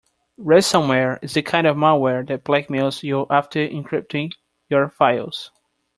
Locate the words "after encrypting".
3.29-4.31